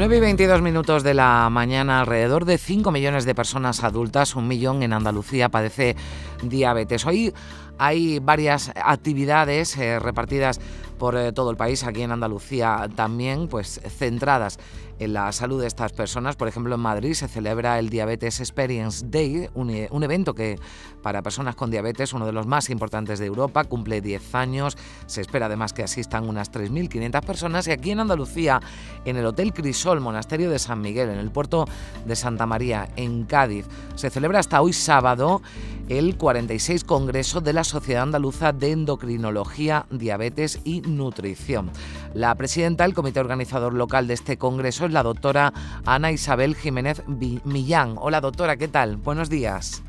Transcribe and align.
9 0.00 0.16
y 0.16 0.20
22 0.20 0.62
minutos 0.62 1.02
de 1.02 1.12
la 1.12 1.50
mañana, 1.50 2.00
alrededor 2.00 2.46
de 2.46 2.56
5 2.56 2.90
millones 2.90 3.26
de 3.26 3.34
personas 3.34 3.84
adultas, 3.84 4.34
un 4.34 4.48
millón 4.48 4.82
en 4.82 4.94
Andalucía 4.94 5.50
padece 5.50 5.94
diabetes. 6.42 7.04
Hoy 7.04 7.34
hay 7.76 8.18
varias 8.18 8.72
actividades 8.76 9.76
eh, 9.76 9.98
repartidas 9.98 10.58
por 10.98 11.18
eh, 11.18 11.32
todo 11.32 11.50
el 11.50 11.58
país, 11.58 11.84
aquí 11.84 12.00
en 12.00 12.12
Andalucía 12.12 12.88
también, 12.96 13.46
pues 13.46 13.78
centradas 13.98 14.58
en 15.00 15.14
la 15.14 15.32
salud 15.32 15.60
de 15.60 15.66
estas 15.66 15.92
personas. 15.92 16.36
Por 16.36 16.46
ejemplo, 16.46 16.74
en 16.74 16.80
Madrid 16.80 17.14
se 17.14 17.26
celebra 17.26 17.78
el 17.78 17.88
Diabetes 17.88 18.38
Experience 18.38 19.04
Day, 19.08 19.48
un, 19.54 19.70
eh, 19.70 19.88
evento 19.90 20.34
que 20.34 20.58
para 21.02 21.22
personas 21.22 21.56
con 21.56 21.70
diabetes, 21.70 22.12
uno 22.12 22.26
de 22.26 22.32
los 22.32 22.46
más 22.46 22.68
importantes 22.68 23.18
de 23.18 23.26
Europa, 23.26 23.64
cumple 23.64 24.02
10 24.02 24.34
años. 24.34 24.76
Se 25.06 25.22
espera 25.22 25.46
además 25.46 25.72
que 25.72 25.82
asistan 25.82 26.28
unas 26.28 26.52
3.500 26.52 27.22
personas. 27.22 27.66
Y 27.66 27.72
aquí 27.72 27.90
en 27.90 28.00
Andalucía, 28.00 28.60
en 29.06 29.16
el 29.16 29.24
Hotel 29.24 29.54
Crisol, 29.54 30.00
Monasterio 30.00 30.50
de 30.50 30.58
San 30.58 30.82
Miguel, 30.82 31.08
en 31.08 31.18
el 31.18 31.30
puerto 31.30 31.64
de 32.04 32.14
Santa 32.14 32.44
María, 32.44 32.88
en 32.96 33.24
Cádiz, 33.24 33.66
se 33.94 34.10
celebra 34.10 34.38
hasta 34.38 34.60
hoy 34.60 34.74
sábado 34.74 35.40
el 35.88 36.16
46 36.16 36.84
Congreso 36.84 37.40
de 37.40 37.52
la 37.52 37.64
Sociedad 37.64 38.04
Andaluza 38.04 38.52
de 38.52 38.70
Endocrinología, 38.70 39.86
Diabetes 39.90 40.60
y 40.64 40.82
Nutrición. 40.82 41.72
La 42.14 42.34
presidenta 42.34 42.84
del 42.84 42.94
comité 42.94 43.20
organizador 43.20 43.72
local 43.72 44.08
de 44.08 44.14
este 44.14 44.36
congreso 44.36 44.86
es 44.86 44.92
la 44.92 45.04
doctora 45.04 45.52
Ana 45.86 46.10
Isabel 46.10 46.56
Jiménez 46.56 47.02
Millán. 47.06 47.94
Hola 47.98 48.20
doctora, 48.20 48.56
¿qué 48.56 48.66
tal? 48.66 48.96
Buenos 48.96 49.30
días. 49.30 49.84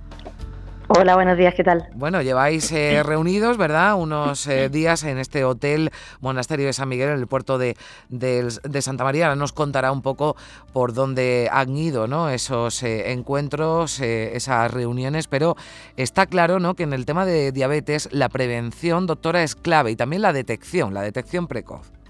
Hola, 0.88 1.16
buenos 1.16 1.38
días, 1.38 1.56
¿qué 1.56 1.64
tal? 1.64 1.88
Bueno, 1.96 2.22
lleváis 2.22 2.70
eh, 2.74 3.02
reunidos, 3.02 3.58
¿verdad? 3.58 3.96
Unos 3.96 4.46
eh, 4.46 4.68
días 4.68 5.04
en 5.04 5.20
este 5.20 5.46
hotel 5.46 5.90
Monasterio 6.20 6.66
de 6.66 6.74
San 6.74 6.90
Miguel, 6.90 7.10
en 7.10 7.20
el 7.20 7.28
puerto 7.28 7.58
de, 7.58 7.76
Santa 8.82 9.06
María. 9.06 9.28
Ahora 9.28 9.38
nos 9.38 9.54
contará 9.54 9.92
un 9.94 10.02
poco 10.02 10.36
por 10.74 10.94
dónde 10.94 11.50
han 11.52 11.78
ido 11.78 12.08
¿no? 12.08 12.30
esos 12.30 12.84
eh, 12.84 13.14
encuentros, 13.14 14.02
esas 14.02 14.70
reuniones, 14.70 15.28
pero 15.28 15.56
está 15.96 16.26
claro 16.26 16.60
¿no? 16.60 16.76
que 16.76 16.84
en 16.84 16.92
el 16.92 17.06
tema 17.06 17.26
de 17.26 17.54
diabetes 17.54 18.10
la 18.12 18.28
prevención, 18.28 19.08
doctora, 19.08 19.44
es 19.44 19.56
clave 19.56 19.92
y 19.92 19.96
también 19.96 20.22
la 20.22 20.34
detección, 20.34 20.94
la 20.94 21.04
detección 21.04 21.48
precoz. 21.48 22.01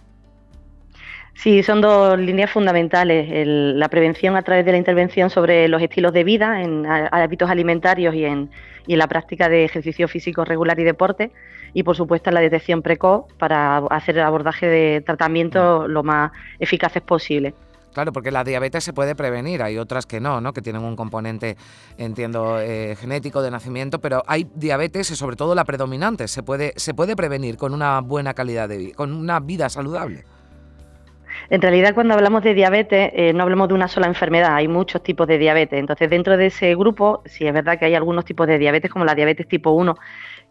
Sí, 1.41 1.63
son 1.63 1.81
dos 1.81 2.19
líneas 2.19 2.51
fundamentales. 2.51 3.47
la 3.47 3.89
prevención 3.89 4.35
a 4.35 4.43
través 4.43 4.63
de 4.63 4.73
la 4.73 4.77
intervención 4.77 5.31
sobre 5.31 5.67
los 5.67 5.81
estilos 5.81 6.13
de 6.13 6.23
vida, 6.23 6.61
en 6.61 6.85
hábitos 6.85 7.49
alimentarios 7.49 8.13
y 8.13 8.25
en, 8.25 8.51
y 8.85 8.93
en 8.93 8.99
la 8.99 9.07
práctica 9.07 9.49
de 9.49 9.65
ejercicio 9.65 10.07
físico 10.07 10.45
regular 10.45 10.79
y 10.79 10.83
deporte. 10.83 11.31
Y, 11.73 11.81
por 11.81 11.95
supuesto, 11.95 12.29
la 12.29 12.41
detección 12.41 12.83
precoz 12.83 13.25
para 13.39 13.77
hacer 13.77 14.19
el 14.19 14.23
abordaje 14.23 14.67
de 14.67 15.01
tratamiento 15.01 15.87
lo 15.87 16.03
más 16.03 16.31
eficaces 16.59 17.01
posible. 17.01 17.55
Claro, 17.91 18.13
porque 18.13 18.29
la 18.29 18.43
diabetes 18.43 18.83
se 18.83 18.93
puede 18.93 19.15
prevenir, 19.15 19.63
hay 19.63 19.79
otras 19.79 20.05
que 20.05 20.19
no, 20.19 20.41
¿no? 20.41 20.53
que 20.53 20.61
tienen 20.61 20.83
un 20.83 20.95
componente, 20.95 21.57
entiendo, 21.97 22.59
eh, 22.59 22.95
genético 22.99 23.41
de 23.41 23.49
nacimiento, 23.49 23.99
pero 23.99 24.21
hay 24.27 24.47
diabetes 24.53 25.09
y 25.09 25.15
sobre 25.15 25.37
todo 25.37 25.55
la 25.55 25.65
predominante, 25.65 26.27
se 26.27 26.43
puede, 26.43 26.73
se 26.75 26.93
puede 26.93 27.15
prevenir 27.15 27.57
con 27.57 27.73
una 27.73 27.99
buena 28.01 28.35
calidad 28.35 28.69
de 28.69 28.77
vida, 28.77 28.95
con 28.95 29.11
una 29.11 29.39
vida 29.39 29.67
saludable. 29.69 30.23
En 31.49 31.61
realidad, 31.61 31.93
cuando 31.93 32.13
hablamos 32.13 32.43
de 32.43 32.53
diabetes, 32.53 33.11
eh, 33.13 33.33
no 33.33 33.43
hablamos 33.43 33.67
de 33.67 33.73
una 33.73 33.87
sola 33.87 34.07
enfermedad, 34.07 34.55
hay 34.55 34.67
muchos 34.67 35.03
tipos 35.03 35.27
de 35.27 35.37
diabetes. 35.37 35.79
Entonces, 35.79 36.09
dentro 36.09 36.37
de 36.37 36.47
ese 36.47 36.75
grupo, 36.75 37.21
sí 37.25 37.45
es 37.45 37.53
verdad 37.53 37.77
que 37.77 37.85
hay 37.85 37.95
algunos 37.95 38.25
tipos 38.25 38.47
de 38.47 38.57
diabetes, 38.57 38.91
como 38.91 39.05
la 39.05 39.15
diabetes 39.15 39.47
tipo 39.47 39.71
1, 39.71 39.95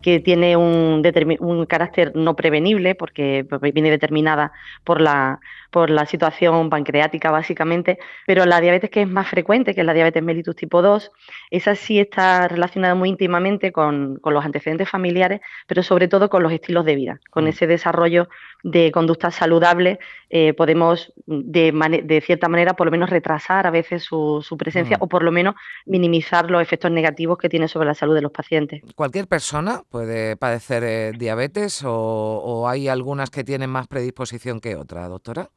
que 0.03 0.21
tiene 0.21 0.57
un, 0.57 1.03
un 1.41 1.67
carácter 1.67 2.13
no 2.15 2.37
prevenible, 2.37 2.95
porque 2.95 3.47
viene 3.73 3.91
determinada 3.91 4.53
por 4.85 5.01
la, 5.01 5.41
por 5.71 5.91
la 5.91 6.07
situación 6.07 6.69
pancreática 6.71 7.31
básicamente, 7.31 7.99
pero 8.27 8.45
la 8.45 8.61
diabetes 8.61 8.91
que 8.91 9.03
es 9.03 9.09
más 9.09 9.29
frecuente, 9.29 9.75
que 9.75 9.81
es 9.81 9.87
la 9.87 9.95
diabetes 9.95 10.23
mellitus 10.23 10.57
tipo 10.57 10.83
2, 10.83 11.11
esa 11.51 11.75
sí 11.75 11.99
está 11.99 12.49
relacionada 12.49 12.95
muy 12.95 13.09
íntimamente 13.09 13.73
con, 13.73 14.21
los 14.25 14.45
antecedentes 14.45 14.89
familiares, 14.89 15.41
pero 15.67 15.83
sobre 15.83 16.07
todo 16.09 16.31
con 16.31 16.43
los 16.43 16.53
estilos 16.53 16.85
de 16.85 16.95
vida. 16.95 17.21
Con 17.31 17.45
mm. 17.45 17.49
ese 17.49 17.67
desarrollo 17.67 18.29
de 18.63 18.93
conductas 18.93 19.35
saludables 19.35 19.99
eh, 20.29 20.53
podemos 20.55 21.13
de, 21.27 22.23
cierta 22.25 22.49
manera 22.49 22.75
por 22.75 22.87
lo 22.87 22.91
menos 22.91 23.11
retrasar 23.11 23.67
a 23.67 23.71
veces 23.71 24.05
su, 24.05 24.45
presencia 24.59 24.99
mm. 24.99 25.03
o 25.03 25.09
por 25.09 25.23
lo 25.23 25.33
menos 25.33 25.55
minimizar 25.87 26.51
los 26.51 26.63
efectos 26.63 26.91
negativos 26.91 27.39
que 27.39 27.49
tiene 27.49 27.69
sobre 27.69 27.89
la 27.89 27.95
salud 27.95 28.15
de 28.15 28.23
los 28.23 28.33
pacientes. 28.33 28.83
¿Cualquier 28.95 29.27
persona 29.27 29.83
puede 29.91 30.37
padecer 30.37 30.85
eh, 30.85 31.13
diabetes 31.17 31.83
o, 31.85 32.67
hay 32.69 32.89
algunas 32.89 33.31
que 33.31 33.45
tienen 33.45 33.69
más 33.71 33.89
predisposición 33.89 34.61
que 34.61 34.77
otra, 34.77 35.09
doctora? 35.09 35.51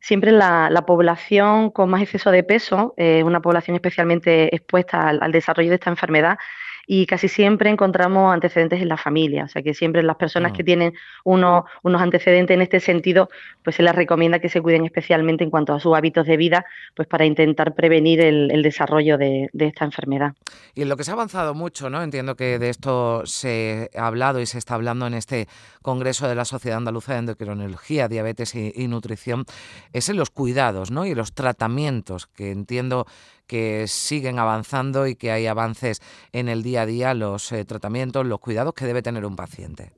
siempre 0.00 0.32
la, 0.32 0.68
la, 0.68 0.84
población 0.84 1.70
con 1.70 1.88
más 1.88 2.02
exceso 2.02 2.32
de 2.32 2.42
peso, 2.42 2.92
es 2.96 3.22
una 3.22 3.40
población 3.40 3.76
especialmente 3.76 4.52
expuesta 4.52 5.08
al, 5.08 5.30
desarrollo 5.30 5.68
de 5.68 5.76
esta 5.76 5.90
enfermedad, 5.90 6.38
y 6.86 7.06
casi 7.06 7.28
siempre 7.28 7.70
encontramos 7.70 8.32
antecedentes 8.32 8.80
en 8.80 8.88
la 8.88 8.96
familia, 8.96 9.44
o 9.44 9.48
sea 9.48 9.62
que 9.62 9.74
siempre 9.74 10.02
las 10.02 10.16
personas 10.16 10.52
que 10.52 10.64
tienen 10.64 10.94
unos, 11.24 11.64
unos 11.82 12.00
antecedentes 12.00 12.54
en 12.54 12.62
este 12.62 12.80
sentido, 12.80 13.28
pues 13.62 13.76
se 13.76 13.82
les 13.82 13.94
recomienda 13.94 14.38
que 14.38 14.48
se 14.48 14.60
cuiden 14.60 14.84
especialmente 14.84 15.44
en 15.44 15.50
cuanto 15.50 15.74
a 15.74 15.80
sus 15.80 15.96
hábitos 15.96 16.26
de 16.26 16.36
vida, 16.36 16.64
pues 16.94 17.08
para 17.08 17.24
intentar 17.24 17.74
prevenir 17.74 18.20
el, 18.20 18.62
desarrollo 18.62 19.18
de, 19.18 19.50
esta 19.58 19.84
enfermedad. 19.84 20.34
Y 20.74 20.82
en 20.82 20.88
lo 20.88 20.96
que 20.96 21.04
se 21.04 21.10
ha 21.10 21.14
avanzado 21.14 21.54
mucho, 21.54 21.90
¿no? 21.90 22.02
Entiendo 22.02 22.36
que 22.36 22.58
de 22.58 22.68
esto 22.68 23.26
se 23.26 23.90
ha 23.96 24.06
hablado 24.06 24.40
y 24.40 24.46
se 24.46 24.58
está 24.58 24.74
hablando 24.74 25.06
en 25.06 25.14
este 25.14 25.48
Congreso 25.82 26.28
de 26.28 26.34
la 26.34 26.44
Sociedad 26.44 26.78
Andaluza 26.78 27.12
de 27.14 27.20
Endocrinología, 27.20 28.08
Diabetes 28.08 28.54
y, 28.54 28.72
y 28.74 28.88
Nutrición, 28.88 29.44
es 29.92 30.08
en 30.08 30.16
los 30.16 30.30
cuidados, 30.30 30.90
¿no? 30.90 31.06
Y 31.06 31.14
los 31.14 31.32
tratamientos, 31.32 32.26
que 32.26 32.50
entiendo 32.50 33.06
que 33.52 33.86
siguen 33.86 34.38
avanzando 34.38 35.06
y 35.06 35.14
que 35.14 35.30
hay 35.30 35.46
avances 35.46 36.00
en 36.32 36.48
el 36.48 36.62
día 36.62 36.82
a 36.82 36.86
día, 36.86 37.12
los 37.12 37.52
eh, 37.52 37.66
tratamientos, 37.66 38.24
los 38.26 38.40
cuidados 38.40 38.72
que 38.72 38.86
debe 38.86 39.02
tener 39.02 39.26
un 39.26 39.36
paciente. 39.36 39.92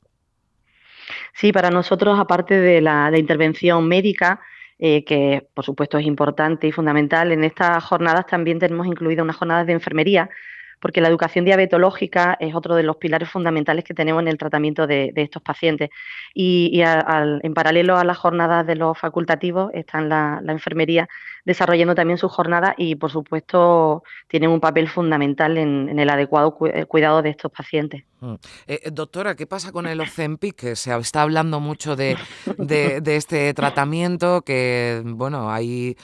Sí, 1.34 1.53
para 1.53 1.70
nosotros, 1.70 2.19
aparte 2.19 2.59
de 2.59 2.81
la, 2.81 3.16
intervención 3.16 3.87
médica, 3.87 4.41
eh, 4.81 5.04
que 5.04 5.47
por 5.54 5.64
supuesto 5.64 5.98
es 5.98 6.04
importante 6.04 6.66
y 6.66 6.72
fundamental, 6.72 7.31
en 7.31 7.44
estas 7.44 7.84
jornadas 7.84 8.26
también 8.26 8.59
tenemos 8.59 8.88
incluidas 8.88 9.22
unas 9.22 9.37
jornadas 9.37 9.69
de 9.69 9.75
enfermería 9.75 10.28
porque 10.84 11.00
la 11.00 11.09
educación 11.09 11.47
diabetológica 11.47 12.37
es 12.39 12.55
otro 12.55 12.75
de 12.75 12.83
los 12.83 12.97
pilares 12.97 13.31
fundamentales 13.31 13.84
que 13.84 13.95
tenemos 13.95 14.21
en 14.21 14.28
el 14.28 14.37
tratamiento 14.37 14.87
de, 14.87 15.15
estos 15.17 15.41
pacientes. 15.41 15.89
Y, 16.34 16.78
en 16.83 17.55
paralelo 17.55 17.97
a 17.97 18.05
las 18.05 18.19
jornadas 18.19 18.67
de 18.67 18.77
los 18.77 18.99
facultativos, 18.99 19.71
está 19.73 20.03
la, 20.03 20.41
la 20.43 20.53
enfermería 20.53 21.09
desarrollando 21.44 21.94
también 21.94 22.19
sus 22.19 22.33
jornadas 22.33 22.75
y, 22.78 22.97
por 22.97 23.11
supuesto, 23.11 24.03
tienen 24.28 24.50
un 24.50 24.61
papel 24.61 24.89
fundamental 24.89 25.59
en, 25.59 25.99
el 25.99 26.11
adecuado 26.11 26.56
eh, 26.73 26.87
cuidado 26.87 27.23
de 27.23 27.31
estos 27.31 27.53
pacientes. 27.53 28.05
Mm. 28.21 28.34
Eh, 28.67 28.81
eh, 28.84 28.91
doctora, 28.91 29.34
¿qué 29.34 29.47
pasa 29.47 29.71
con 29.71 29.87
el 29.87 30.00
Ozempic? 30.00 30.56
Que 30.56 30.77
se 30.77 30.97
está 30.97 31.23
hablando 31.23 31.61
mucho 31.61 31.97
de, 31.97 32.17
este 33.06 33.53
tratamiento, 33.55 34.43
que, 34.43 35.03
bueno, 35.05 35.50
hay 35.50 35.97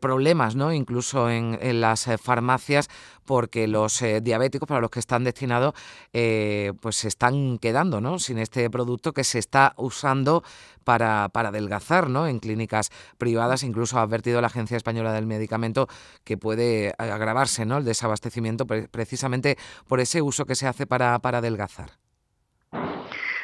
problemas, 0.00 0.56
¿no? 0.56 0.74
Incluso 0.74 1.30
en, 1.30 1.80
las 1.80 2.06
farmacias, 2.20 2.88
porque 3.30 3.68
los 3.68 4.02
eh, 4.02 4.20
diabéticos 4.20 4.66
para 4.66 4.80
los 4.80 4.90
que 4.90 4.98
están 4.98 5.22
destinados, 5.22 5.72
pues 6.10 6.96
se 6.96 7.06
están 7.06 7.58
quedando, 7.58 8.00
¿no? 8.00 8.18
Sin 8.18 8.38
este 8.38 8.68
producto 8.70 9.12
que 9.12 9.22
se 9.22 9.38
está 9.38 9.72
usando 9.76 10.42
para, 10.82 11.28
para 11.28 11.50
adelgazar, 11.50 12.10
¿no? 12.10 12.26
En 12.26 12.40
clínicas 12.40 12.90
privadas, 13.18 13.62
incluso 13.62 14.00
ha 14.00 14.02
advertido 14.02 14.40
la 14.40 14.48
Agencia 14.48 14.76
Española 14.76 15.12
del 15.12 15.26
Medicamento 15.26 15.86
que 16.24 16.38
puede 16.38 16.92
agravarse, 16.98 17.64
¿no? 17.66 17.78
El 17.78 17.84
desabastecimiento 17.84 18.66
precisamente 18.66 19.56
por 19.86 20.00
ese 20.00 20.22
uso 20.22 20.44
que 20.44 20.56
se 20.56 20.66
hace 20.66 20.88
para, 20.88 21.16
para 21.20 21.38
adelgazar. 21.38 21.99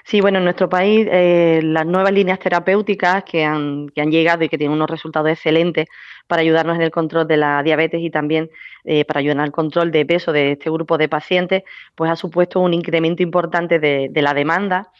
Sí, 0.08 0.20
bueno, 0.20 0.38
en 0.38 0.44
nuestro 0.44 0.68
país 0.68 1.08
las 1.10 1.84
nuevas 1.84 2.12
líneas 2.12 2.38
terapéuticas 2.38 3.24
que 3.24 3.44
han, 3.44 3.88
que 3.88 4.00
han 4.00 4.12
llegado 4.12 4.44
y 4.44 4.48
que 4.48 4.56
tienen 4.56 4.76
unos 4.76 4.88
resultados 4.88 5.28
excelentes 5.30 5.88
para 6.28 6.42
ayudarnos 6.42 6.76
en 6.76 6.82
el 6.82 6.92
control 6.92 7.26
de 7.26 7.36
la 7.36 7.60
diabetes 7.64 8.00
y 8.00 8.08
también 8.08 8.48
eh, 8.84 9.04
para 9.04 9.18
ayudar 9.18 9.40
al 9.40 9.50
control 9.50 9.90
de 9.90 10.06
peso 10.06 10.30
de 10.30 10.52
este 10.52 10.70
grupo 10.70 10.96
de 10.96 11.08
pacientes, 11.08 11.64
pues 11.96 12.08
ha 12.08 12.14
supuesto 12.14 12.60
un 12.60 12.72
incremento 12.72 13.24
importante 13.24 13.80
de, 13.80 14.08
la 14.22 14.32
demanda 14.32 14.92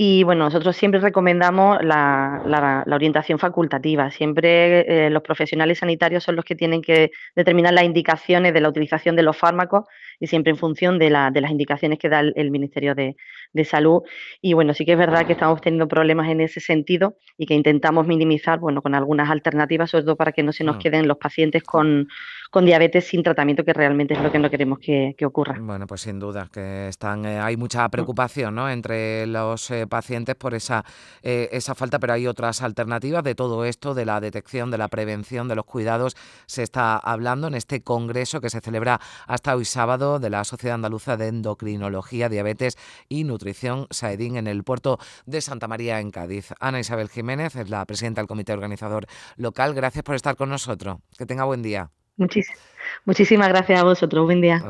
Y 0.00 0.22
bueno, 0.22 0.44
nosotros 0.44 0.76
siempre 0.76 1.00
recomendamos 1.00 1.82
la, 1.82 2.84
orientación 2.88 3.40
facultativa. 3.40 4.12
Siempre 4.12 5.06
eh, 5.06 5.10
los 5.10 5.24
profesionales 5.24 5.78
sanitarios 5.78 6.22
son 6.22 6.36
los 6.36 6.44
que 6.44 6.54
tienen 6.54 6.82
que 6.82 7.10
determinar 7.34 7.74
las 7.74 7.82
indicaciones 7.82 8.54
de 8.54 8.60
la 8.60 8.68
utilización 8.68 9.16
de 9.16 9.24
los 9.24 9.36
fármacos 9.36 9.86
y 10.20 10.28
siempre 10.28 10.52
en 10.52 10.56
función 10.56 11.00
de, 11.00 11.10
las 11.10 11.50
indicaciones 11.50 11.98
que 11.98 12.08
da 12.08 12.20
el, 12.20 12.50
Ministerio 12.52 12.94
de, 12.94 13.16
Salud. 13.64 14.02
Y 14.40 14.52
bueno, 14.52 14.72
sí 14.72 14.84
que 14.84 14.92
es 14.92 14.98
verdad 14.98 15.26
que 15.26 15.32
estamos 15.32 15.60
teniendo 15.60 15.88
problemas 15.88 16.28
en 16.28 16.42
ese 16.42 16.60
sentido 16.60 17.16
y 17.36 17.46
que 17.46 17.54
intentamos 17.54 18.06
minimizar, 18.06 18.60
bueno, 18.60 18.82
con 18.82 18.94
algunas 18.94 19.28
alternativas, 19.30 19.90
sobre 19.90 20.04
todo 20.04 20.14
para 20.14 20.30
que 20.30 20.44
no 20.44 20.52
se 20.52 20.62
nos 20.62 20.76
mm. 20.76 20.78
queden 20.78 21.08
los 21.08 21.16
pacientes 21.16 21.64
con, 21.64 22.06
con 22.50 22.64
diabetes 22.64 23.06
sin 23.06 23.22
tratamiento, 23.22 23.64
que 23.64 23.72
realmente 23.72 24.14
es 24.14 24.20
lo 24.20 24.32
que 24.32 24.38
no 24.38 24.50
queremos 24.50 24.78
que, 24.78 25.14
ocurra. 25.24 25.56
Bueno, 25.60 25.86
pues 25.86 26.02
sin 26.02 26.18
duda 26.18 26.48
que 26.50 26.88
están, 26.88 27.24
eh, 27.26 27.38
hay 27.38 27.56
mucha 27.56 27.86
mm. 27.86 27.90
preocupación 27.90 28.54
¿no? 28.54 28.70
entre 28.70 29.26
los 29.26 29.70
eh, 29.70 29.86
pacientes 29.86 30.34
por 30.36 30.54
esa, 30.54 30.84
eh, 31.22 31.48
esa 31.52 31.74
falta, 31.74 31.98
pero 31.98 32.14
hay 32.14 32.26
otras 32.26 32.62
alternativas 32.62 33.22
de 33.24 33.34
todo 33.34 33.64
esto, 33.64 33.94
de 33.94 34.06
la 34.06 34.20
detección, 34.20 34.70
de 34.70 34.78
la 34.78 34.88
prevención, 34.88 35.48
de 35.48 35.56
los 35.56 35.64
cuidados. 35.64 36.16
Se 36.46 36.62
está 36.62 36.96
hablando 36.96 37.48
en 37.48 37.54
este 37.54 37.82
congreso 37.82 38.40
que 38.40 38.50
se 38.50 38.60
celebra 38.60 39.00
hasta 39.26 39.54
hoy 39.54 39.64
sábado 39.64 40.18
de 40.18 40.30
la 40.30 40.44
Sociedad 40.44 40.76
Andaluza 40.76 41.16
de 41.16 41.28
Endocrinología, 41.28 42.28
Diabetes 42.28 42.78
y 43.08 43.24
Nutrición, 43.24 43.86
SAEDIN, 43.90 44.36
en 44.36 44.46
el 44.46 44.64
puerto 44.64 44.98
de 45.26 45.40
Santa 45.40 45.68
María, 45.68 46.00
en 46.00 46.10
Cádiz. 46.10 46.52
Ana 46.60 46.80
Isabel 46.80 47.08
Jiménez 47.08 47.56
es 47.56 47.68
la 47.68 47.84
presidenta 47.84 48.20
del 48.20 48.28
comité 48.28 48.52
organizador 48.52 49.06
local. 49.36 49.74
Gracias 49.74 50.02
por 50.04 50.14
estar 50.14 50.36
con 50.36 50.48
nosotros. 50.48 50.98
Que 51.16 51.26
tenga 51.26 51.44
buen 51.44 51.62
día 51.62 51.90
muchísimas 52.18 53.48
gracias 53.48 53.80
a 53.80 53.84
vosotros. 53.84 54.24
Buen 54.26 54.40
día. 54.40 54.62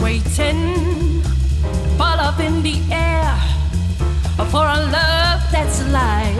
Waiting, 0.00 1.22
fall 1.96 2.18
up 2.20 2.40
in 2.40 2.62
the 2.62 2.80
air 2.90 3.32
for 4.50 4.66
a 4.66 4.78
love 4.78 5.40
that's 5.50 5.80
alive. 5.80 6.36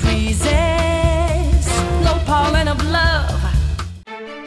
Freezes, 0.00 1.66
no 2.04 2.14
pollen 2.24 2.68
of 2.68 2.82
love. 2.84 3.36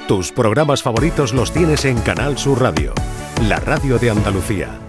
Tus 0.08 0.32
programas 0.32 0.82
favoritos 0.82 1.34
los 1.34 1.52
tienes 1.52 1.86
en 1.86 2.00
Canal 2.02 2.38
Sur 2.38 2.62
Radio, 2.62 2.94
la 3.48 3.60
radio 3.60 4.00
de 4.00 4.10
Andalucía. 4.10 4.89